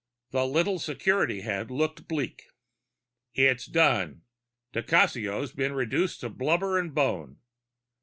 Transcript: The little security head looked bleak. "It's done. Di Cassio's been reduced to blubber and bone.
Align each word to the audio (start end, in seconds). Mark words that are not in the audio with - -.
The 0.31 0.47
little 0.47 0.79
security 0.79 1.41
head 1.41 1.69
looked 1.69 2.07
bleak. 2.07 2.45
"It's 3.35 3.67
done. 3.67 4.23
Di 4.73 4.81
Cassio's 4.81 5.51
been 5.51 5.73
reduced 5.73 6.21
to 6.21 6.29
blubber 6.29 6.79
and 6.79 6.91
bone. 6.95 7.37